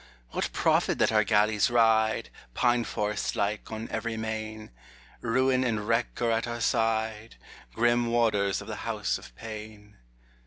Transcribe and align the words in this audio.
What 0.31 0.51
profit 0.51 0.97
that 0.97 1.11
our 1.11 1.23
galleys 1.23 1.69
ride, 1.69 2.31
Pine 2.55 2.85
forest 2.85 3.35
like, 3.35 3.71
on 3.71 3.87
every 3.91 4.17
main? 4.17 4.71
Ruin 5.21 5.63
and 5.63 5.87
wreck 5.87 6.19
are 6.23 6.31
at 6.31 6.47
our 6.47 6.59
side, 6.59 7.35
Grim 7.75 8.07
warders 8.07 8.61
of 8.63 8.67
the 8.67 8.77
House 8.77 9.19
of 9.19 9.35
pain. 9.35 9.97